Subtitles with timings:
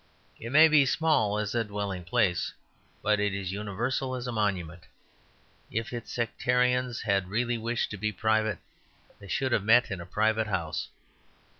[0.39, 2.51] It may be small as a dwelling place,
[3.03, 4.85] but it is universal as a monument;
[5.69, 8.57] if its sectarians had really wished to be private
[9.19, 10.89] they should have met in a private house.